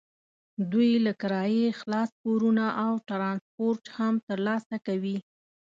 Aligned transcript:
دوی 0.71 0.91
له 1.05 1.13
کرایې 1.21 1.69
خلاص 1.79 2.09
کورونه 2.23 2.65
او 2.83 2.91
ټرانسپورټ 3.09 3.83
هم 3.97 4.13
ترلاسه 4.29 4.75
کوي. 4.87 5.17